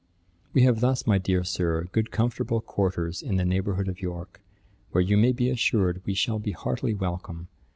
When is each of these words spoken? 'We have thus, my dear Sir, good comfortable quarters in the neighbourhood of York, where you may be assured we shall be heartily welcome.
'We 0.53 0.63
have 0.63 0.79
thus, 0.79 1.05
my 1.05 1.19
dear 1.19 1.43
Sir, 1.43 1.83
good 1.91 2.09
comfortable 2.09 2.59
quarters 2.59 3.21
in 3.21 3.35
the 3.35 3.45
neighbourhood 3.45 3.87
of 3.87 4.01
York, 4.01 4.41
where 4.89 5.03
you 5.03 5.15
may 5.15 5.31
be 5.31 5.51
assured 5.51 6.01
we 6.05 6.15
shall 6.15 6.39
be 6.39 6.53
heartily 6.53 6.95
welcome. 6.95 7.49